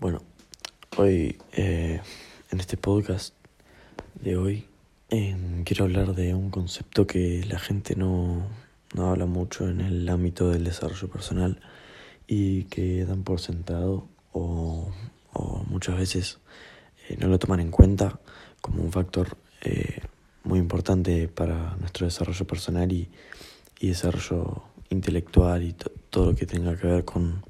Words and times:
Bueno, 0.00 0.22
hoy 0.96 1.38
eh, 1.54 2.00
en 2.52 2.60
este 2.60 2.76
podcast 2.76 3.34
de 4.22 4.36
hoy 4.36 4.64
em, 5.08 5.64
quiero 5.64 5.86
hablar 5.86 6.14
de 6.14 6.36
un 6.36 6.50
concepto 6.50 7.04
que 7.04 7.44
la 7.48 7.58
gente 7.58 7.96
no, 7.96 8.46
no 8.94 9.10
habla 9.10 9.26
mucho 9.26 9.68
en 9.68 9.80
el 9.80 10.08
ámbito 10.08 10.50
del 10.50 10.62
desarrollo 10.62 11.08
personal 11.08 11.60
y 12.28 12.64
que 12.66 13.04
dan 13.06 13.24
por 13.24 13.40
sentado 13.40 14.06
o, 14.30 14.88
o 15.32 15.64
muchas 15.68 15.98
veces 15.98 16.38
eh, 17.08 17.16
no 17.18 17.26
lo 17.26 17.40
toman 17.40 17.58
en 17.58 17.72
cuenta 17.72 18.20
como 18.60 18.84
un 18.84 18.92
factor 18.92 19.36
eh, 19.62 20.00
muy 20.44 20.60
importante 20.60 21.26
para 21.26 21.74
nuestro 21.74 22.06
desarrollo 22.06 22.46
personal 22.46 22.92
y, 22.92 23.10
y 23.80 23.88
desarrollo 23.88 24.62
intelectual 24.90 25.64
y 25.64 25.74
todo 26.08 26.26
lo 26.26 26.36
que 26.36 26.46
tenga 26.46 26.76
que 26.76 26.86
ver 26.86 27.04
con 27.04 27.42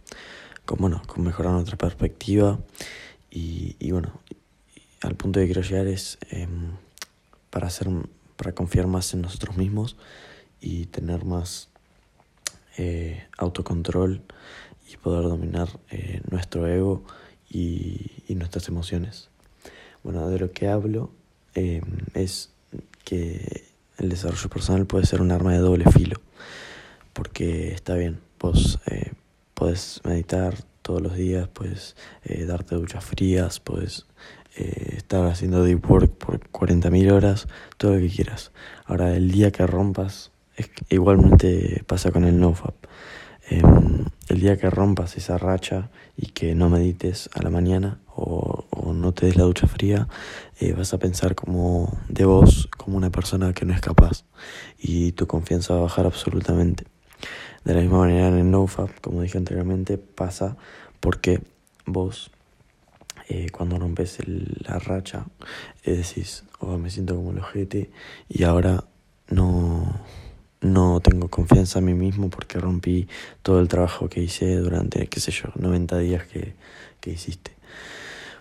con, 0.68 0.80
bueno, 0.80 1.00
con 1.06 1.24
mejorar 1.24 1.54
nuestra 1.54 1.78
perspectiva 1.78 2.58
y, 3.30 3.74
y 3.78 3.90
bueno, 3.90 4.12
al 5.00 5.14
punto 5.14 5.40
de 5.40 5.46
quiero 5.46 5.62
llegar 5.62 5.86
es 5.86 6.18
em, 6.28 6.72
para, 7.48 7.68
hacer, 7.68 7.88
para 8.36 8.52
confiar 8.52 8.86
más 8.86 9.14
en 9.14 9.22
nosotros 9.22 9.56
mismos 9.56 9.96
y 10.60 10.84
tener 10.84 11.24
más 11.24 11.70
eh, 12.76 13.26
autocontrol 13.38 14.20
y 14.92 14.98
poder 14.98 15.22
dominar 15.22 15.70
eh, 15.88 16.20
nuestro 16.30 16.66
ego 16.66 17.02
y, 17.48 18.12
y, 18.28 18.34
nuestras 18.34 18.68
emociones. 18.68 19.30
Bueno, 20.04 20.28
de 20.28 20.38
lo 20.38 20.52
que 20.52 20.68
hablo 20.68 21.10
eh, 21.54 21.80
es 22.12 22.50
que 23.04 23.64
el 23.96 24.10
desarrollo 24.10 24.50
personal 24.50 24.84
puede 24.84 25.06
ser 25.06 25.22
un 25.22 25.30
arma 25.30 25.54
de 25.54 25.60
doble 25.60 25.90
filo, 25.90 26.20
porque 27.14 27.72
está 27.72 27.94
bien, 27.94 28.20
vos 28.38 28.80
eh, 28.84 29.12
Puedes 29.58 30.00
meditar 30.04 30.54
todos 30.82 31.02
los 31.02 31.16
días, 31.16 31.48
puedes 31.48 31.96
eh, 32.22 32.44
darte 32.44 32.76
duchas 32.76 33.04
frías, 33.04 33.58
puedes 33.58 34.06
eh, 34.56 34.94
estar 34.98 35.26
haciendo 35.26 35.64
deep 35.64 35.84
work 35.90 36.12
por 36.12 36.38
40.000 36.50 37.10
horas, 37.10 37.48
todo 37.76 37.94
lo 37.94 37.98
que 37.98 38.08
quieras. 38.08 38.52
Ahora, 38.86 39.16
el 39.16 39.32
día 39.32 39.50
que 39.50 39.66
rompas, 39.66 40.30
igualmente 40.90 41.82
pasa 41.88 42.12
con 42.12 42.22
el 42.22 42.38
nofap. 42.38 42.76
Eh, 43.50 43.60
el 44.28 44.40
día 44.40 44.56
que 44.58 44.70
rompas 44.70 45.16
esa 45.16 45.38
racha 45.38 45.90
y 46.16 46.26
que 46.26 46.54
no 46.54 46.68
medites 46.68 47.28
a 47.34 47.42
la 47.42 47.50
mañana 47.50 47.98
o, 48.14 48.64
o 48.70 48.92
no 48.92 49.12
te 49.12 49.26
des 49.26 49.34
la 49.34 49.42
ducha 49.42 49.66
fría, 49.66 50.06
eh, 50.60 50.72
vas 50.72 50.94
a 50.94 50.98
pensar 50.98 51.34
como 51.34 51.98
de 52.08 52.26
vos, 52.26 52.68
como 52.76 52.96
una 52.96 53.10
persona 53.10 53.52
que 53.54 53.64
no 53.64 53.74
es 53.74 53.80
capaz 53.80 54.24
y 54.78 55.10
tu 55.12 55.26
confianza 55.26 55.74
va 55.74 55.80
a 55.80 55.82
bajar 55.82 56.06
absolutamente. 56.06 56.84
De 57.64 57.74
la 57.74 57.80
misma 57.80 57.98
manera 57.98 58.28
en 58.28 58.38
el 58.38 58.50
NoFap, 58.50 59.00
como 59.00 59.22
dije 59.22 59.38
anteriormente, 59.38 59.98
pasa 59.98 60.56
porque 61.00 61.40
vos 61.86 62.30
eh, 63.28 63.48
cuando 63.50 63.78
rompes 63.78 64.20
el, 64.20 64.56
la 64.66 64.78
racha 64.78 65.26
eh, 65.84 65.96
decís, 65.96 66.44
oh, 66.60 66.78
me 66.78 66.90
siento 66.90 67.14
como 67.14 67.32
el 67.32 67.38
ojete 67.38 67.90
y 68.28 68.44
ahora 68.44 68.84
no, 69.28 70.00
no 70.60 71.00
tengo 71.00 71.28
confianza 71.28 71.78
en 71.80 71.84
mí 71.86 71.94
mismo 71.94 72.30
porque 72.30 72.58
rompí 72.58 73.06
todo 73.42 73.60
el 73.60 73.68
trabajo 73.68 74.08
que 74.08 74.20
hice 74.22 74.56
durante, 74.56 75.06
qué 75.08 75.20
sé 75.20 75.30
yo, 75.30 75.50
90 75.56 75.98
días 75.98 76.26
que, 76.26 76.54
que 77.00 77.10
hiciste. 77.10 77.52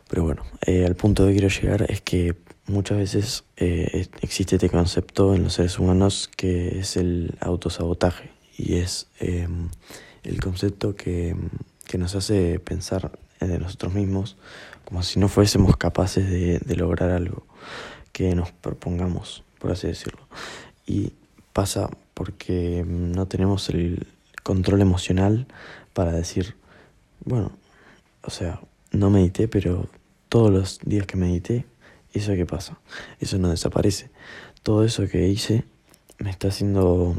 Pero 0.09 0.23
bueno, 0.23 0.43
eh, 0.65 0.85
al 0.85 0.95
punto 0.95 1.25
que 1.25 1.33
quiero 1.33 1.49
llegar 1.49 1.85
es 1.91 2.01
que 2.01 2.35
muchas 2.67 2.97
veces 2.97 3.43
eh, 3.57 4.07
existe 4.21 4.55
este 4.55 4.69
concepto 4.69 5.35
en 5.35 5.43
los 5.43 5.53
seres 5.53 5.79
humanos 5.79 6.29
que 6.35 6.79
es 6.79 6.95
el 6.95 7.35
autosabotaje 7.41 8.36
y 8.57 8.75
es 8.75 9.07
eh, 9.19 9.47
el 10.23 10.41
concepto 10.41 10.95
que, 10.95 11.35
que, 11.85 11.97
nos 11.97 12.15
hace 12.15 12.59
pensar 12.59 13.17
de 13.39 13.59
nosotros 13.59 13.93
mismos 13.93 14.35
como 14.83 15.03
si 15.03 15.19
no 15.19 15.27
fuésemos 15.27 15.77
capaces 15.77 16.29
de, 16.29 16.59
de, 16.59 16.75
lograr 16.75 17.11
algo 17.11 17.45
que 18.11 18.33
nos 18.35 18.51
propongamos, 18.51 19.43
por 19.59 19.71
así 19.71 19.87
decirlo. 19.87 20.27
Y 20.85 21.13
pasa 21.53 21.89
porque 22.13 22.83
no 22.87 23.27
tenemos 23.27 23.69
el 23.69 24.07
control 24.43 24.81
emocional 24.81 25.45
para 25.93 26.13
decir, 26.13 26.55
bueno, 27.25 27.51
o 28.23 28.29
sea, 28.29 28.61
no 28.91 29.09
medité, 29.09 29.47
pero 29.47 29.89
todos 30.29 30.51
los 30.51 30.79
días 30.83 31.05
que 31.05 31.17
medité, 31.17 31.65
¿eso 32.13 32.33
qué 32.33 32.45
pasa? 32.45 32.79
Eso 33.19 33.37
no 33.37 33.49
desaparece. 33.49 34.09
Todo 34.63 34.83
eso 34.83 35.07
que 35.07 35.27
hice 35.27 35.63
me 36.19 36.29
está 36.29 36.47
haciendo 36.47 37.15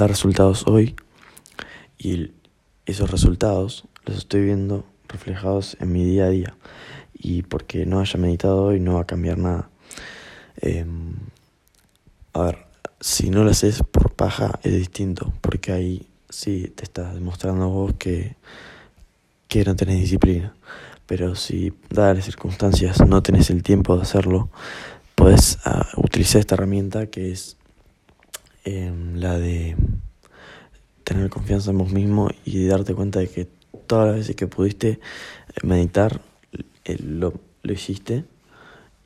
dar 0.00 0.08
resultados 0.08 0.66
hoy 0.66 0.96
y 1.98 2.32
esos 2.86 3.10
resultados 3.10 3.84
los 4.06 4.16
estoy 4.16 4.42
viendo 4.44 4.86
reflejados 5.08 5.76
en 5.78 5.92
mi 5.92 6.04
día 6.04 6.24
a 6.24 6.30
día 6.30 6.56
y 7.12 7.42
porque 7.42 7.84
no 7.84 8.00
haya 8.00 8.18
meditado 8.18 8.64
hoy 8.64 8.80
no 8.80 8.94
va 8.94 9.02
a 9.02 9.06
cambiar 9.06 9.36
nada. 9.36 9.68
Eh, 10.62 10.86
a 12.32 12.42
ver, 12.42 12.66
si 12.98 13.28
no 13.28 13.44
lo 13.44 13.50
haces 13.50 13.82
por 13.82 14.14
paja 14.14 14.58
es 14.62 14.72
distinto 14.72 15.34
porque 15.42 15.72
ahí 15.72 16.08
sí 16.30 16.72
te 16.74 16.84
estás 16.84 17.12
demostrando 17.12 17.68
vos 17.68 17.92
que, 17.98 18.36
que 19.48 19.64
no 19.64 19.76
tenés 19.76 20.00
disciplina. 20.00 20.54
Pero 21.04 21.34
si, 21.34 21.74
dadas 21.90 22.16
las 22.16 22.24
circunstancias, 22.24 23.06
no 23.06 23.22
tenés 23.22 23.50
el 23.50 23.62
tiempo 23.62 23.96
de 23.96 24.02
hacerlo, 24.02 24.48
puedes 25.14 25.58
uh, 25.66 26.00
utilizar 26.00 26.40
esta 26.40 26.54
herramienta 26.54 27.08
que 27.08 27.32
es 27.32 27.58
eh, 28.64 28.92
la 29.14 29.38
de 29.38 29.76
tener 31.04 31.30
confianza 31.30 31.70
en 31.70 31.78
vos 31.78 31.92
mismo 31.92 32.30
y 32.44 32.66
darte 32.66 32.94
cuenta 32.94 33.20
de 33.20 33.28
que 33.28 33.48
todas 33.86 34.08
las 34.08 34.16
veces 34.16 34.36
que 34.36 34.46
pudiste 34.46 35.00
meditar 35.62 36.20
eh, 36.84 36.96
lo, 37.02 37.34
lo 37.62 37.72
hiciste 37.72 38.24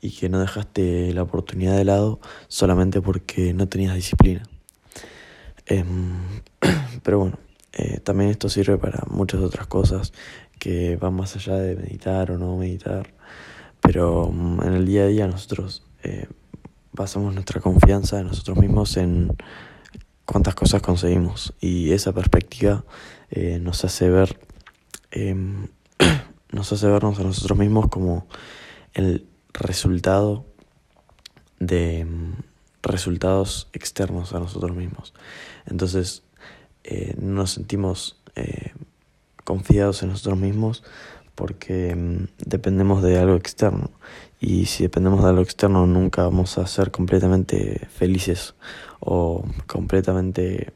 y 0.01 0.11
que 0.11 0.29
no 0.29 0.39
dejaste 0.39 1.13
la 1.13 1.23
oportunidad 1.23 1.75
de 1.75 1.85
lado 1.85 2.19
solamente 2.47 3.01
porque 3.01 3.53
no 3.53 3.67
tenías 3.67 3.95
disciplina. 3.95 4.43
Eh, 5.65 5.83
pero 7.03 7.19
bueno, 7.19 7.39
eh, 7.73 7.99
también 7.99 8.29
esto 8.29 8.49
sirve 8.49 8.77
para 8.77 9.03
muchas 9.09 9.41
otras 9.41 9.67
cosas 9.67 10.13
que 10.59 10.95
van 10.97 11.13
más 11.15 11.35
allá 11.35 11.55
de 11.55 11.75
meditar 11.75 12.31
o 12.31 12.37
no 12.37 12.55
meditar. 12.55 13.13
Pero 13.81 14.27
um, 14.27 14.61
en 14.63 14.73
el 14.73 14.85
día 14.85 15.03
a 15.03 15.07
día 15.07 15.27
nosotros 15.27 15.83
eh, 16.03 16.27
basamos 16.95 17.33
nuestra 17.33 17.59
confianza 17.59 18.19
en 18.19 18.27
nosotros 18.27 18.57
mismos 18.57 18.97
en 18.97 19.35
cuántas 20.25 20.55
cosas 20.55 20.81
conseguimos. 20.81 21.53
Y 21.59 21.91
esa 21.91 22.13
perspectiva 22.13 22.85
eh, 23.29 23.59
nos 23.59 23.83
hace 23.83 24.09
ver, 24.09 24.39
em, 25.11 25.67
nos 26.51 26.71
hace 26.71 26.87
vernos 26.87 27.19
a 27.19 27.23
nosotros 27.23 27.59
mismos 27.59 27.89
como 27.89 28.27
el 28.93 29.27
resultado 29.53 30.45
de 31.59 31.99
em, 31.99 32.35
resultados 32.81 33.67
externos 33.73 34.33
a 34.33 34.39
nosotros 34.39 34.75
mismos. 34.75 35.13
Entonces, 35.65 36.23
eh, 36.83 37.15
no 37.19 37.33
nos 37.35 37.51
sentimos 37.51 38.21
eh, 38.35 38.73
confiados 39.43 40.01
en 40.03 40.09
nosotros 40.09 40.37
mismos 40.37 40.83
porque 41.35 41.91
eh, 41.91 42.27
dependemos 42.45 43.03
de 43.03 43.19
algo 43.19 43.35
externo. 43.35 43.91
Y 44.39 44.65
si 44.65 44.83
dependemos 44.83 45.23
de 45.23 45.29
algo 45.29 45.41
externo, 45.41 45.85
nunca 45.85 46.23
vamos 46.23 46.57
a 46.57 46.67
ser 46.67 46.91
completamente 46.91 47.87
felices 47.89 48.55
o 48.99 49.45
completamente, 49.67 50.73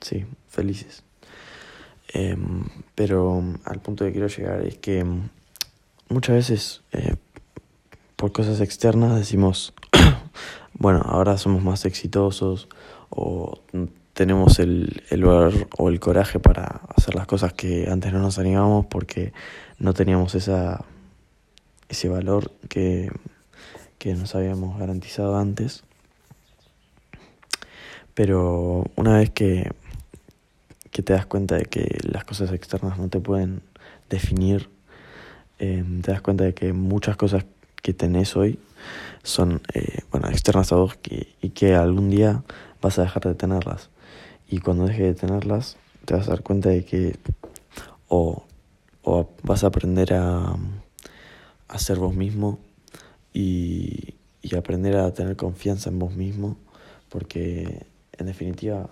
sí, 0.00 0.24
felices. 0.48 1.02
Eh, 2.14 2.36
pero 2.94 3.42
al 3.64 3.80
punto 3.80 4.04
que 4.04 4.12
quiero 4.12 4.28
llegar 4.28 4.62
es 4.62 4.78
que 4.78 5.04
muchas 6.08 6.36
veces 6.36 6.82
eh, 6.92 7.16
por 8.16 8.32
cosas 8.32 8.60
externas 8.60 9.16
decimos, 9.16 9.74
bueno, 10.74 11.02
ahora 11.04 11.36
somos 11.36 11.62
más 11.62 11.84
exitosos 11.84 12.68
o 13.10 13.60
tenemos 14.16 14.60
el, 14.60 15.02
el 15.10 15.24
valor 15.24 15.68
o 15.76 15.90
el 15.90 16.00
coraje 16.00 16.40
para 16.40 16.80
hacer 16.96 17.14
las 17.14 17.26
cosas 17.26 17.52
que 17.52 17.86
antes 17.90 18.14
no 18.14 18.18
nos 18.18 18.38
animamos 18.38 18.86
porque 18.86 19.34
no 19.78 19.92
teníamos 19.92 20.34
esa, 20.34 20.86
ese 21.90 22.08
valor 22.08 22.50
que, 22.70 23.12
que 23.98 24.14
nos 24.14 24.34
habíamos 24.34 24.78
garantizado 24.78 25.36
antes. 25.36 25.84
Pero 28.14 28.86
una 28.96 29.18
vez 29.18 29.28
que, 29.28 29.70
que 30.90 31.02
te 31.02 31.12
das 31.12 31.26
cuenta 31.26 31.56
de 31.56 31.66
que 31.66 31.98
las 32.10 32.24
cosas 32.24 32.50
externas 32.52 32.96
no 32.96 33.10
te 33.10 33.20
pueden 33.20 33.60
definir, 34.08 34.70
eh, 35.58 35.84
te 36.00 36.10
das 36.10 36.22
cuenta 36.22 36.44
de 36.44 36.54
que 36.54 36.72
muchas 36.72 37.18
cosas 37.18 37.44
que 37.82 37.92
tenés 37.92 38.34
hoy 38.34 38.58
son 39.22 39.60
eh, 39.74 39.98
bueno, 40.10 40.30
externas 40.30 40.72
a 40.72 40.76
vos 40.76 40.96
que, 40.96 41.34
y 41.42 41.50
que 41.50 41.74
algún 41.74 42.08
día 42.08 42.44
vas 42.80 42.98
a 42.98 43.02
dejar 43.02 43.24
de 43.24 43.34
tenerlas. 43.34 43.90
Y 44.48 44.60
cuando 44.60 44.86
dejes 44.86 45.02
de 45.02 45.14
tenerlas, 45.14 45.76
te 46.04 46.14
vas 46.14 46.28
a 46.28 46.30
dar 46.30 46.42
cuenta 46.42 46.68
de 46.68 46.84
que 46.84 47.16
o, 48.08 48.44
o 49.02 49.28
vas 49.42 49.64
a 49.64 49.68
aprender 49.68 50.14
a, 50.14 50.56
a 51.68 51.78
ser 51.78 51.98
vos 51.98 52.14
mismo 52.14 52.58
y, 53.32 54.14
y 54.42 54.54
aprender 54.54 54.96
a 54.96 55.12
tener 55.12 55.36
confianza 55.36 55.90
en 55.90 55.98
vos 55.98 56.14
mismo, 56.14 56.56
porque 57.08 57.86
en 58.12 58.26
definitiva 58.26 58.88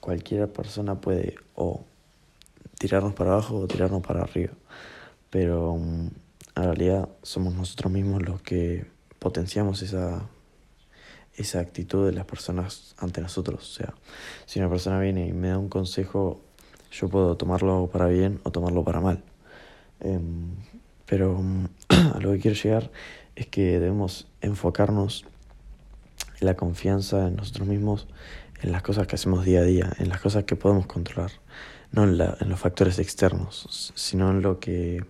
cualquier 0.00 0.52
persona 0.52 1.00
puede 1.00 1.36
o 1.54 1.84
tirarnos 2.78 3.14
para 3.14 3.32
abajo 3.32 3.58
o 3.58 3.66
tirarnos 3.68 4.02
para 4.02 4.22
arriba. 4.22 4.52
pero 5.30 5.76
mm, 5.76 6.08
en 6.56 6.62
realidad 6.62 7.08
somos 7.22 7.54
nosotros 7.54 7.92
mismos 7.92 8.22
los 8.22 8.42
que 8.42 8.86
potenciamos 9.18 9.82
esa, 9.82 10.28
esa 11.36 11.60
actitud 11.60 12.06
de 12.06 12.12
las 12.12 12.24
personas 12.24 12.94
ante 12.98 13.20
nosotros. 13.20 13.70
O 13.70 13.74
sea, 13.74 13.94
si 14.46 14.58
una 14.58 14.68
persona 14.68 15.00
viene 15.00 15.26
y 15.26 15.32
me 15.32 15.48
da 15.48 15.58
un 15.58 15.68
consejo, 15.68 16.40
yo 16.90 17.08
puedo 17.08 17.36
tomarlo 17.36 17.88
para 17.90 18.06
bien 18.06 18.40
o 18.44 18.50
tomarlo 18.50 18.84
para 18.84 19.00
mal. 19.00 19.22
Em, 20.00 20.50
pero 21.06 21.40
a 21.88 22.18
lo 22.20 22.32
que 22.32 22.38
quiero 22.38 22.56
llegar 22.56 22.90
es 23.34 23.46
que 23.46 23.78
debemos 23.78 24.26
enfocarnos 24.40 25.24
en 26.40 26.46
la 26.46 26.54
confianza 26.54 27.28
en 27.28 27.36
nosotros 27.36 27.66
mismos, 27.66 28.08
en 28.60 28.72
las 28.72 28.82
cosas 28.82 29.06
que 29.06 29.14
hacemos 29.14 29.44
día 29.44 29.60
a 29.60 29.64
día, 29.64 29.92
en 29.98 30.08
las 30.08 30.20
cosas 30.20 30.44
que 30.44 30.56
podemos 30.56 30.86
controlar, 30.86 31.30
no 31.92 32.04
en, 32.04 32.18
la, 32.18 32.36
en 32.40 32.48
los 32.48 32.60
factores 32.60 32.98
externos, 32.98 33.92
sino 33.94 34.30
en 34.30 34.42
lo 34.42 34.58
que 34.60 35.04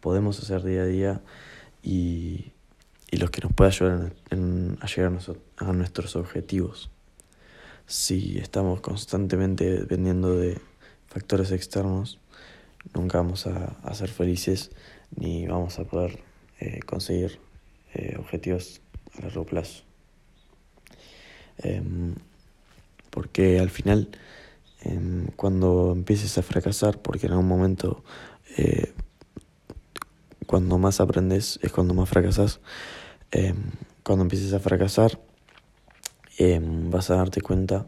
podemos 0.00 0.38
hacer 0.40 0.62
día 0.62 0.82
a 0.82 0.86
día 0.86 1.20
y, 1.82 2.52
y 3.10 3.18
los 3.18 3.30
que 3.30 3.42
nos 3.42 3.52
puede 3.52 3.70
ayudar 3.70 4.12
en, 4.30 4.78
a 4.80 4.86
llegar 4.86 5.12
a, 5.12 5.18
nuestros 5.72 6.16
objetivos. 6.16 6.90
Si 7.86 8.38
estamos 8.38 8.80
constantemente 8.80 9.70
dependiendo 9.70 10.36
de 10.36 10.60
factores 11.06 11.52
externos, 11.52 12.18
nunca 12.94 13.18
vamos 13.18 13.46
a, 13.46 13.94
ser 13.94 14.08
felices 14.08 14.70
ni 15.14 15.46
vamos 15.46 15.78
a 15.78 15.84
poder 15.84 16.18
eh, 16.58 16.80
conseguir 16.86 17.38
eh, 17.94 18.16
objetivos 18.18 18.80
a 19.18 19.22
largo 19.22 19.44
plazo. 19.44 19.84
Em, 21.58 22.14
porque 23.10 23.60
al 23.60 23.70
final, 23.70 24.08
em, 24.80 25.26
cuando 25.36 25.92
empieces 25.94 26.38
a 26.38 26.42
fracasar, 26.42 27.00
porque 27.02 27.26
en 27.26 27.32
algún 27.32 27.48
momento, 27.48 28.02
eh, 28.56 28.92
cuando 30.46 30.78
más 30.78 31.00
aprendes 31.00 31.58
es 31.62 31.72
cuando 31.72 31.94
más 31.94 32.08
fracasas, 32.08 32.60
em, 33.30 33.56
cuando 34.02 34.22
empieces 34.22 34.52
a 34.54 34.60
fracasar, 34.60 35.20
vas 36.38 37.10
a 37.10 37.16
darte 37.16 37.40
cuenta 37.40 37.86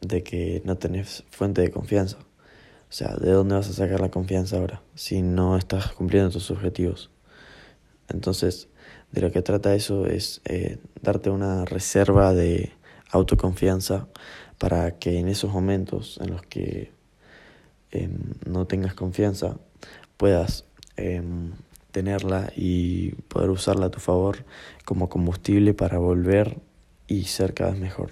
de 0.00 0.22
que 0.22 0.62
no 0.64 0.76
tenés 0.76 1.24
fuente 1.30 1.62
de 1.62 1.70
confianza. 1.70 2.18
O 2.18 2.96
sea, 2.96 3.14
¿de 3.16 3.32
dónde 3.32 3.56
vas 3.56 3.68
a 3.68 3.72
sacar 3.72 4.00
la 4.00 4.10
confianza 4.10 4.58
ahora 4.58 4.82
si 4.94 5.22
no 5.22 5.56
estás 5.56 5.92
cumpliendo 5.92 6.30
tus 6.30 6.50
objetivos? 6.50 7.10
Entonces, 8.08 8.68
de 9.10 9.20
lo 9.20 9.32
que 9.32 9.42
trata 9.42 9.74
eso 9.74 10.06
es 10.06 10.40
eh, 10.44 10.78
darte 11.02 11.30
una 11.30 11.64
reserva 11.64 12.34
de 12.34 12.72
autoconfianza 13.10 14.08
para 14.58 14.98
que 14.98 15.18
en 15.18 15.28
esos 15.28 15.52
momentos 15.52 16.18
en 16.22 16.30
los 16.30 16.42
que 16.42 16.92
em, 17.90 18.34
no 18.46 18.66
tengas 18.66 18.94
confianza 18.94 19.56
puedas 20.16 20.64
em, 20.96 21.52
tenerla 21.92 22.52
y 22.56 23.12
poder 23.28 23.50
usarla 23.50 23.86
a 23.86 23.90
tu 23.90 24.00
favor 24.00 24.44
como 24.84 25.08
combustible 25.08 25.74
para 25.74 25.98
volver 25.98 26.58
y 27.06 27.24
ser 27.24 27.54
cada 27.54 27.72
vez 27.72 27.80
mejor. 27.80 28.10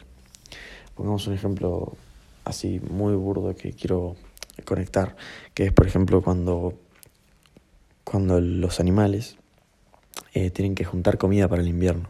Pongamos 0.95 1.27
un 1.27 1.35
ejemplo 1.35 1.97
así 2.45 2.81
muy 2.81 3.15
burdo 3.15 3.55
que 3.55 3.73
quiero 3.73 4.17
conectar, 4.65 5.17
que 5.55 5.65
es 5.65 5.73
por 5.73 5.87
ejemplo 5.87 6.23
cuando, 6.23 6.75
cuando 8.05 8.41
los 8.41 8.81
animales 8.81 9.37
eh, 10.35 10.51
tienen 10.51 10.75
que 10.75 10.85
juntar 10.85 11.19
comida 11.19 11.49
para 11.49 11.63
el 11.63 11.69
invierno. 11.69 12.09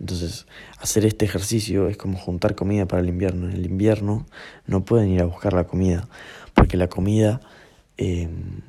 Entonces, 0.00 0.46
hacer 0.78 1.04
este 1.04 1.24
ejercicio 1.24 1.88
es 1.88 1.96
como 1.96 2.18
juntar 2.18 2.54
comida 2.54 2.86
para 2.86 3.02
el 3.02 3.08
invierno. 3.08 3.46
En 3.46 3.52
el 3.52 3.66
invierno 3.66 4.26
no 4.66 4.84
pueden 4.84 5.10
ir 5.10 5.20
a 5.20 5.24
buscar 5.24 5.52
la 5.52 5.64
comida, 5.64 6.08
porque 6.54 6.76
la 6.76 6.88
comida 6.88 7.40
em, 7.96 8.60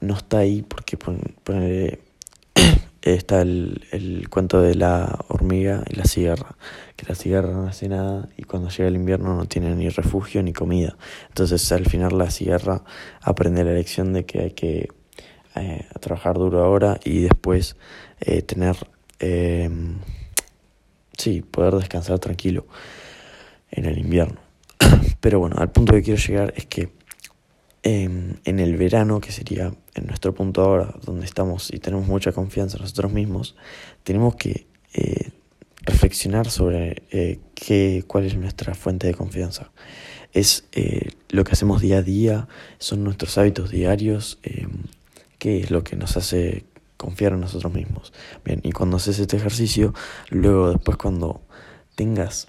no 0.00 0.14
está 0.14 0.38
ahí, 0.38 0.62
porque 0.62 0.98
está 3.02 3.42
el, 3.42 3.86
el, 3.92 4.28
cuento 4.28 4.60
de 4.60 4.74
la 4.74 5.24
hormiga 5.28 5.84
y 5.88 5.94
la 5.94 6.04
cigarra, 6.04 6.56
que 6.96 7.06
la 7.08 7.14
cigarra 7.14 7.50
no 7.50 7.66
hace 7.66 7.88
nada 7.88 8.28
y 8.36 8.44
cuando 8.44 8.68
llega 8.68 8.88
el 8.88 8.94
invierno 8.94 9.34
no 9.34 9.46
tiene 9.46 9.74
ni 9.74 9.88
refugio 9.88 10.42
ni 10.42 10.52
comida. 10.52 10.96
Entonces, 11.28 11.70
al 11.72 11.86
final 11.86 12.16
la 12.16 12.30
cigarra 12.30 12.82
aprende 13.20 13.64
la 13.64 13.72
lección 13.72 14.12
de 14.12 14.24
que 14.24 14.40
hay 14.40 14.50
que 14.52 14.88
eh, 15.56 15.86
trabajar 16.00 16.36
duro 16.36 16.62
ahora 16.62 17.00
y 17.04 17.22
después 17.22 17.76
eh, 18.20 18.42
tener, 18.42 18.76
eh, 19.20 19.70
sí, 21.16 21.42
poder 21.42 21.74
descansar 21.74 22.18
tranquilo 22.18 22.66
en 23.70 23.86
el 23.86 23.98
invierno. 23.98 24.40
Pero 25.20 25.40
bueno, 25.40 25.56
al 25.58 25.70
punto 25.70 25.92
que 25.94 26.02
quiero 26.02 26.20
llegar 26.20 26.54
es 26.56 26.66
que 26.66 26.90
em, 27.82 28.36
en 28.44 28.60
el 28.60 28.76
verano, 28.76 29.20
que 29.20 29.32
sería 29.32 29.72
en 29.94 30.06
nuestro 30.06 30.32
punto 30.32 30.62
ahora, 30.62 30.94
donde 31.04 31.26
estamos 31.26 31.72
y 31.72 31.78
tenemos 31.78 32.06
mucha 32.06 32.32
confianza 32.32 32.76
en 32.76 32.82
nosotros 32.82 33.12
mismos, 33.12 33.56
tenemos 34.04 34.36
que 34.36 34.66
eh, 34.92 35.30
reflexionar 35.84 36.50
sobre 36.50 37.02
qué, 37.54 38.04
cuál 38.06 38.24
es 38.24 38.36
nuestra 38.36 38.74
fuente 38.74 39.06
de 39.06 39.14
confianza. 39.14 39.70
Es 40.32 40.64
lo 41.28 41.44
que 41.44 41.52
hacemos 41.52 41.80
día 41.80 41.98
a 41.98 42.02
día, 42.02 42.48
son 42.78 43.04
nuestros 43.04 43.38
hábitos 43.38 43.70
diarios, 43.70 44.38
em, 44.42 44.84
qué 45.38 45.60
es 45.60 45.70
lo 45.70 45.84
que 45.84 45.96
nos 45.96 46.16
hace 46.16 46.64
confiar 46.96 47.32
en 47.32 47.40
nosotros 47.40 47.72
mismos. 47.72 48.12
Bien, 48.44 48.60
y 48.62 48.72
cuando 48.72 48.96
haces 48.96 49.18
este 49.18 49.36
ejercicio, 49.36 49.92
luego 50.30 50.70
después 50.70 50.96
cuando 50.96 51.42
tengas, 51.96 52.48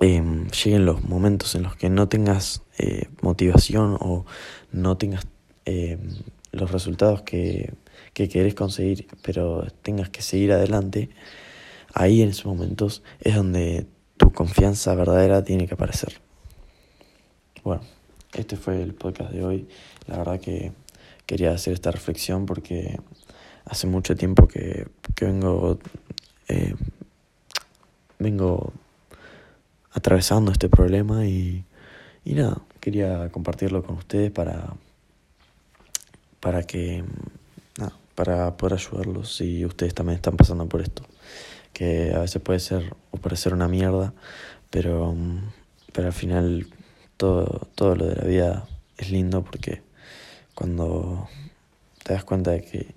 em, 0.00 0.48
lleguen 0.48 0.84
los 0.84 1.04
momentos 1.04 1.54
en 1.54 1.62
los 1.62 1.76
que 1.76 1.88
no 1.88 2.08
tengas 2.08 2.62
eh, 2.78 3.08
motivación 3.22 3.96
o 4.00 4.26
no 4.72 4.98
tengas 4.98 5.26
em, 5.64 5.98
los 6.52 6.70
resultados 6.70 7.22
que, 7.22 7.72
que 8.12 8.28
querés 8.28 8.54
conseguir, 8.54 9.06
pero 9.22 9.66
tengas 9.82 10.10
que 10.10 10.22
seguir 10.22 10.52
adelante, 10.52 11.08
ahí 11.96 12.20
en 12.20 12.28
esos 12.28 12.44
momentos 12.44 13.02
es 13.20 13.34
donde 13.34 13.86
tu 14.18 14.30
confianza 14.30 14.94
verdadera 14.94 15.42
tiene 15.44 15.66
que 15.66 15.74
aparecer. 15.74 16.20
Bueno, 17.64 17.82
este 18.34 18.56
fue 18.56 18.82
el 18.82 18.92
podcast 18.92 19.32
de 19.32 19.42
hoy. 19.42 19.68
La 20.06 20.18
verdad 20.18 20.38
que 20.38 20.72
quería 21.24 21.52
hacer 21.52 21.72
esta 21.72 21.90
reflexión 21.90 22.44
porque 22.44 23.00
hace 23.64 23.86
mucho 23.86 24.14
tiempo 24.14 24.46
que, 24.46 24.88
vengo, 25.18 25.78
eh, 26.48 26.74
vengo 28.18 28.74
atravesando 29.90 30.52
este 30.52 30.68
problema 30.68 31.24
y, 31.24 31.64
nada, 32.26 32.60
quería 32.78 33.30
compartirlo 33.30 33.82
con 33.82 33.96
ustedes 33.96 34.30
para, 34.30 34.74
para 36.40 36.62
que 36.62 37.02
para 38.14 38.56
poder 38.56 38.74
ayudarlos 38.78 39.36
si 39.36 39.66
ustedes 39.66 39.92
también 39.92 40.16
están 40.16 40.38
pasando 40.38 40.66
por 40.66 40.80
esto 40.80 41.02
que 41.76 42.14
a 42.14 42.20
veces 42.20 42.40
puede 42.40 42.60
ser 42.60 42.94
o 43.10 43.18
parecer 43.18 43.52
una 43.52 43.68
mierda 43.68 44.14
pero 44.70 45.14
pero 45.92 46.06
al 46.06 46.12
final 46.12 46.66
todo 47.16 47.68
todo 47.74 47.94
lo 47.96 48.06
de 48.06 48.16
la 48.16 48.24
vida 48.24 48.68
es 48.96 49.10
lindo 49.10 49.44
porque 49.44 49.82
cuando 50.54 51.28
te 52.02 52.14
das 52.14 52.24
cuenta 52.24 52.52
de 52.52 52.62
que 52.62 52.94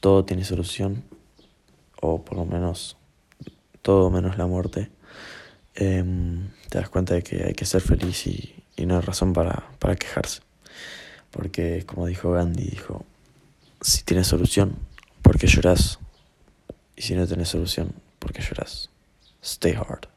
todo 0.00 0.24
tiene 0.24 0.44
solución, 0.44 1.02
o 2.00 2.22
por 2.24 2.36
lo 2.36 2.44
menos 2.44 2.96
todo 3.82 4.10
menos 4.10 4.38
la 4.38 4.46
muerte, 4.46 4.90
em, 5.74 6.48
te 6.68 6.78
das 6.78 6.88
cuenta 6.88 7.14
de 7.14 7.22
que 7.22 7.44
hay 7.44 7.54
que 7.54 7.64
ser 7.64 7.80
feliz 7.80 8.26
y, 8.26 8.54
no 8.84 8.96
hay 8.96 9.00
razón 9.00 9.32
para, 9.32 9.70
para 9.78 9.96
quejarse. 9.96 10.42
Porque 11.30 11.84
como 11.86 12.06
dijo 12.06 12.30
Gandhi, 12.30 12.64
dijo, 12.64 13.04
si 13.80 14.04
tienes 14.04 14.26
solución, 14.26 14.76
¿por 15.22 15.38
qué 15.38 15.46
lloras? 15.46 15.98
Y 16.96 17.02
si 17.02 17.14
no 17.14 17.26
tienes 17.26 17.50
solución, 17.50 17.92
¿por 18.18 18.32
qué 18.32 18.42
lloras? 18.42 18.90
Stay 19.42 19.74
hard. 19.74 20.08